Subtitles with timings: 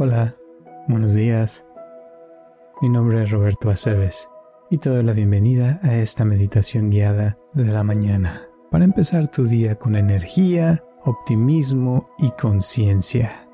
[0.00, 0.36] Hola,
[0.86, 1.66] buenos días.
[2.80, 4.30] Mi nombre es Roberto Aceves
[4.70, 9.46] y te doy la bienvenida a esta meditación guiada de la mañana para empezar tu
[9.46, 13.48] día con energía, optimismo y conciencia.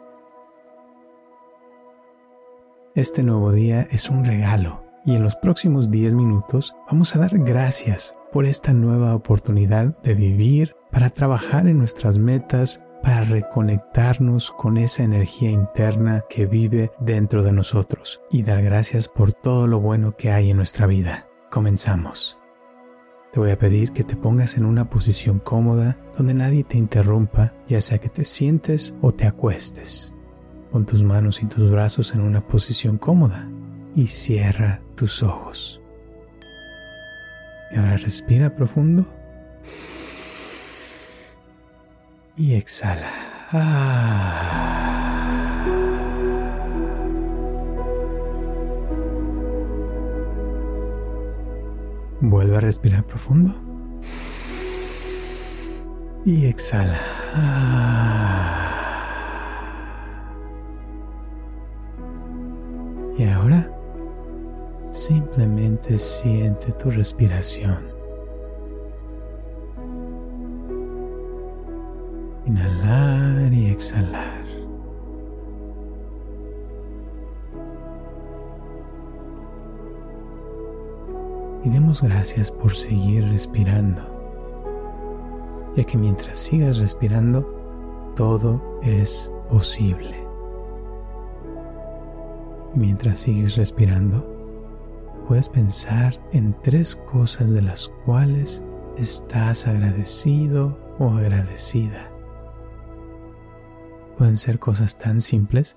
[2.95, 7.39] Este nuevo día es un regalo y en los próximos 10 minutos vamos a dar
[7.39, 14.79] gracias por esta nueva oportunidad de vivir para trabajar en nuestras metas para reconectarnos con
[14.79, 20.17] esa energía interna que vive dentro de nosotros y dar gracias por todo lo bueno
[20.17, 21.29] que hay en nuestra vida.
[21.51, 22.39] Comenzamos.
[23.31, 27.53] Te voy a pedir que te pongas en una posición cómoda donde nadie te interrumpa,
[27.67, 30.15] ya sea que te sientes o te acuestes.
[30.71, 33.51] Pon tus manos y tus brazos en una posición cómoda
[33.95, 35.83] y cierra tus ojos.
[37.71, 39.07] Y ahora respira profundo
[42.37, 43.11] y exhala.
[43.53, 44.75] Ah.
[52.21, 53.55] Vuelve a respirar profundo.
[56.25, 56.99] Y exhala.
[57.35, 58.61] Ah.
[63.17, 63.71] Y ahora
[64.91, 67.94] simplemente siente tu respiración.
[73.75, 74.45] Exhalar.
[81.63, 84.03] Y demos gracias por seguir respirando,
[85.77, 90.23] ya que mientras sigas respirando, todo es posible.
[92.77, 94.29] mientras sigues respirando,
[95.29, 98.65] puedes pensar en tres cosas de las cuales
[98.99, 102.14] estás agradecido o agradecida.
[104.17, 105.77] Pueden ser cosas tan simples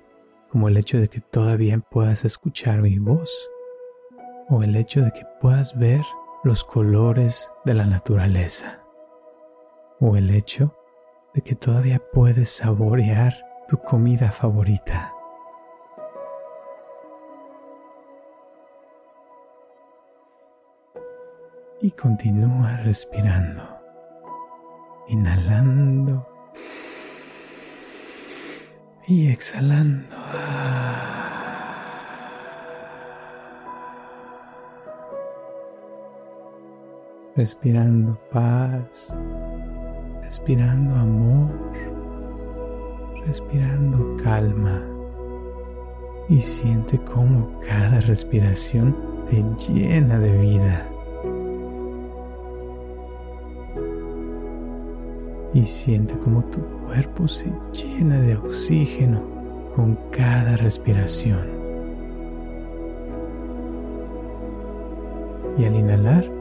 [0.50, 3.32] como el hecho de que todavía puedas escuchar mi voz
[4.48, 6.02] o el hecho de que puedas ver
[6.44, 8.84] los colores de la naturaleza
[10.00, 10.76] o el hecho
[11.34, 13.34] de que todavía puedes saborear
[13.68, 15.14] tu comida favorita.
[21.82, 23.64] Y continúa respirando,
[25.08, 26.28] inhalando
[29.08, 30.16] y exhalando.
[37.36, 39.14] Respirando paz,
[40.24, 41.52] respirando amor,
[43.26, 44.82] respirando calma
[46.28, 50.97] y siente cómo cada respiración te llena de vida.
[55.54, 61.58] Y siente como tu cuerpo se llena de oxígeno con cada respiración.
[65.58, 66.32] Y al inhalar,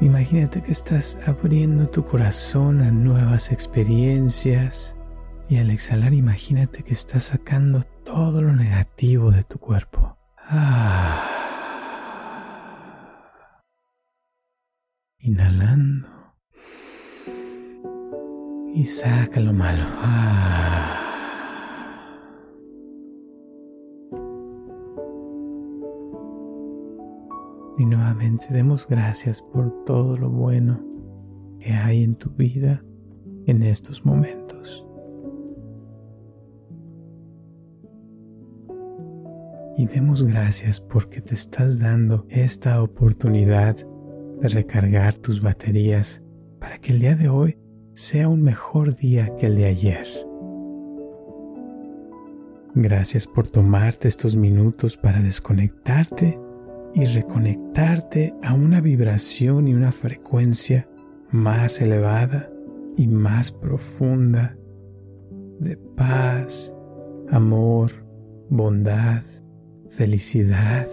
[0.00, 4.96] imagínate que estás abriendo tu corazón a nuevas experiencias
[5.48, 10.18] y al exhalar imagínate que estás sacando todo lo negativo de tu cuerpo.
[10.48, 11.22] Ah.
[15.18, 16.15] Inhalando
[18.76, 19.82] y saca lo malo.
[20.02, 21.02] Ah.
[27.78, 30.84] Y nuevamente demos gracias por todo lo bueno
[31.58, 32.84] que hay en tu vida
[33.46, 34.86] en estos momentos.
[39.78, 46.22] Y demos gracias porque te estás dando esta oportunidad de recargar tus baterías
[46.60, 47.58] para que el día de hoy
[47.96, 50.06] sea un mejor día que el de ayer.
[52.74, 56.38] Gracias por tomarte estos minutos para desconectarte
[56.92, 60.86] y reconectarte a una vibración y una frecuencia
[61.30, 62.52] más elevada
[62.98, 64.58] y más profunda
[65.58, 66.74] de paz,
[67.30, 67.92] amor,
[68.50, 69.22] bondad,
[69.88, 70.86] felicidad,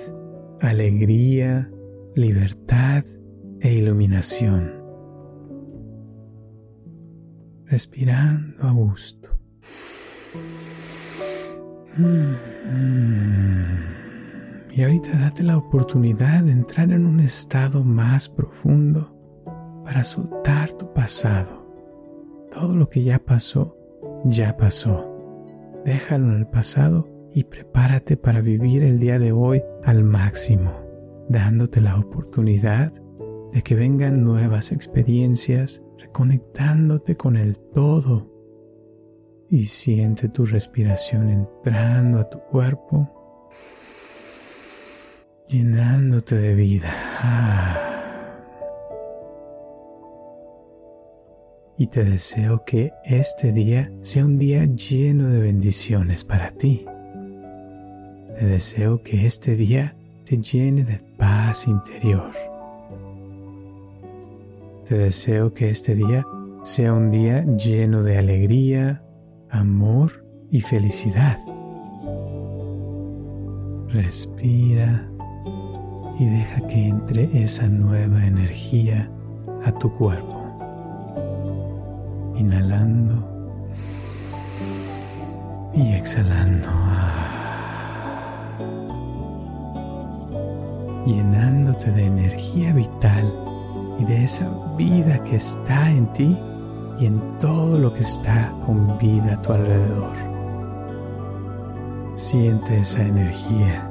[0.61, 1.69] alegría,
[2.15, 3.03] libertad
[3.59, 4.82] e iluminación
[7.73, 9.29] respirando a gusto.
[14.71, 19.17] Y ahorita date la oportunidad de entrar en un estado más profundo
[19.83, 21.67] para soltar tu pasado.
[22.51, 23.75] Todo lo que ya pasó,
[24.23, 25.11] ya pasó.
[25.83, 31.81] Déjalo en el pasado y prepárate para vivir el día de hoy al máximo, dándote
[31.81, 32.93] la oportunidad
[33.51, 38.29] de que vengan nuevas experiencias, reconectándote con el todo
[39.50, 43.50] y siente tu respiración entrando a tu cuerpo,
[45.47, 46.91] llenándote de vida.
[51.77, 56.85] Y te deseo que este día sea un día lleno de bendiciones para ti.
[58.38, 59.95] Te deseo que este día
[60.25, 62.52] te llene de paz interior.
[64.94, 66.24] Te deseo que este día
[66.62, 69.04] sea un día lleno de alegría,
[69.50, 71.40] amor y felicidad.
[73.88, 75.10] Respira
[76.19, 79.12] y deja que entre esa nueva energía
[79.63, 80.54] a tu cuerpo.
[82.36, 83.28] Inhalando
[85.74, 86.69] y exhalando.
[91.04, 93.43] Llenándote de energía vital
[94.00, 96.40] y de esa vida que está en ti
[97.00, 100.16] y en todo lo que está con vida a tu alrededor.
[102.16, 103.90] Siente esa energía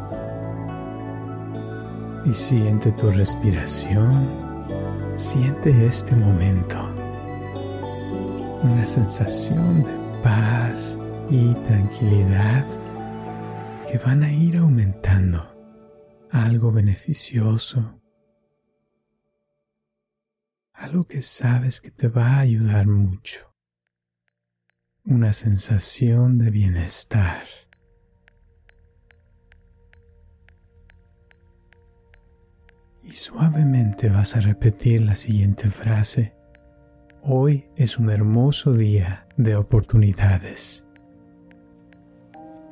[2.25, 4.43] y siente tu respiración.
[5.17, 6.79] Siente este momento.
[8.63, 12.65] Una sensación de paz y tranquilidad
[13.91, 15.43] que van a ir aumentando.
[16.31, 18.02] Algo beneficioso
[20.82, 23.55] algo que sabes que te va a ayudar mucho,
[25.05, 27.44] una sensación de bienestar.
[33.00, 36.34] Y suavemente vas a repetir la siguiente frase.
[37.23, 40.84] Hoy es un hermoso día de oportunidades.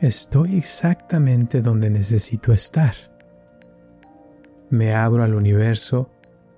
[0.00, 2.94] Estoy exactamente donde necesito estar.
[4.68, 6.10] Me abro al universo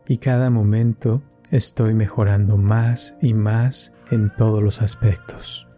[0.06, 1.22] y cada momento
[1.52, 5.69] estoy mejorando más y más en todos los aspectos.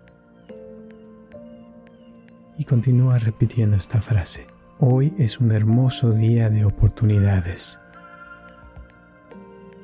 [2.57, 4.47] Y continúa repitiendo esta frase.
[4.79, 7.81] Hoy es un hermoso día de oportunidades.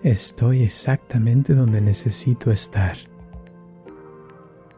[0.05, 2.97] Estoy exactamente donde necesito estar.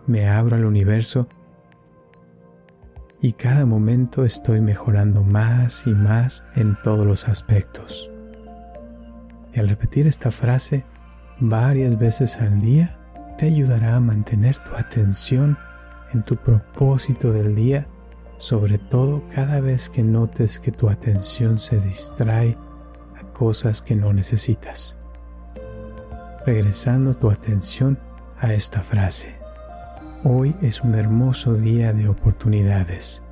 [0.06, 1.28] Me abro al universo
[3.20, 8.10] y cada momento estoy mejorando más y más en todos los aspectos.
[9.52, 10.86] Y al repetir esta frase,
[11.40, 12.98] varias veces al día
[13.38, 15.58] te ayudará a mantener tu atención
[16.12, 17.88] en tu propósito del día,
[18.36, 22.56] sobre todo cada vez que notes que tu atención se distrae
[23.16, 24.98] a cosas que no necesitas.
[26.44, 27.98] Regresando tu atención
[28.38, 29.36] a esta frase.
[30.24, 33.22] Hoy es un hermoso día de oportunidades.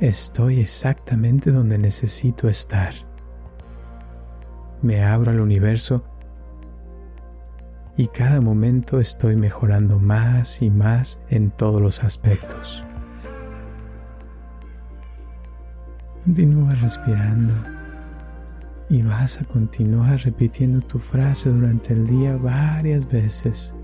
[0.00, 2.92] Estoy exactamente donde necesito estar.
[4.82, 6.04] Me abro al universo
[7.96, 12.84] y cada momento estoy mejorando más y más en todos los aspectos.
[16.24, 17.54] Continúa respirando
[18.88, 23.74] y vas a continuar repitiendo tu frase durante el día varias veces.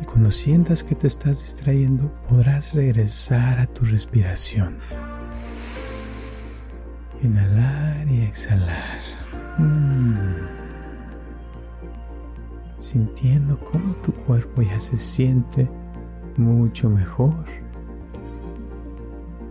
[0.00, 4.78] Y cuando sientas que te estás distrayendo, podrás regresar a tu respiración.
[7.20, 9.27] Inhalar y exhalar.
[9.58, 10.48] Mm
[12.78, 15.70] sintiendo cómo tu cuerpo ya se siente
[16.36, 17.44] mucho mejor.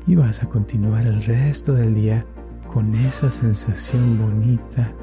[0.05, 2.25] Y vas a continuar el resto del día
[2.71, 4.93] con esa sensación bonita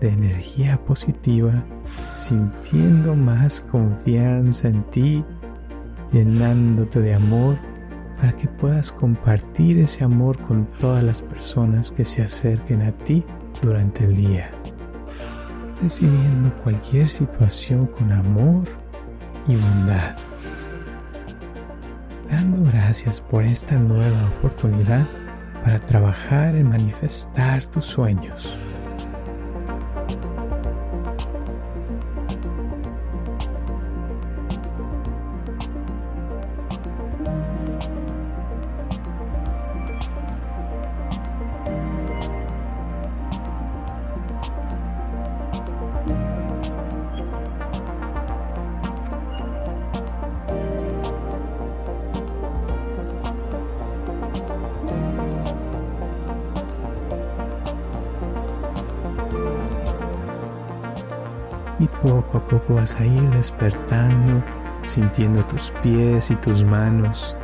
[0.00, 1.64] de energía positiva,
[2.12, 5.24] sintiendo más confianza en ti,
[6.12, 7.58] llenándote de amor
[8.16, 13.24] para que puedas compartir ese amor con todas las personas que se acerquen a ti
[13.62, 14.50] durante el día
[15.80, 18.68] recibiendo cualquier situación con amor
[19.46, 20.16] y bondad.
[22.28, 25.06] Dando gracias por esta nueva oportunidad
[25.62, 28.58] para trabajar en manifestar tus sueños.
[61.78, 64.42] Y poco a poco vas a ir despertando,
[64.84, 67.36] sintiendo tus pies y tus manos,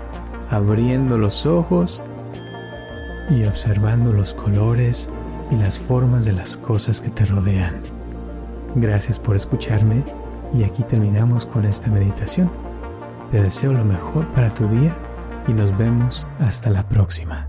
[0.50, 2.04] abriendo los ojos
[3.28, 5.10] y observando los colores
[5.50, 7.74] y las formas de las cosas que te rodean.
[8.74, 10.04] Gracias por escucharme
[10.52, 12.50] y aquí terminamos con esta meditación.
[13.30, 14.96] Te deseo lo mejor para tu día
[15.46, 17.48] y nos vemos hasta la próxima.